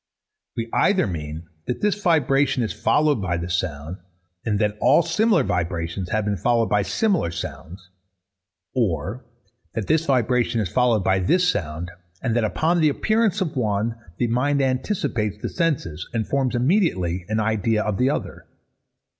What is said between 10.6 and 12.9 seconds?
followed by this sound, and that upon the